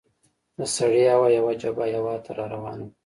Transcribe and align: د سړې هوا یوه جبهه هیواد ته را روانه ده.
د 0.57 0.59
سړې 0.75 1.03
هوا 1.13 1.29
یوه 1.37 1.53
جبهه 1.61 1.87
هیواد 1.95 2.19
ته 2.25 2.31
را 2.37 2.45
روانه 2.53 2.85
ده. 2.87 2.91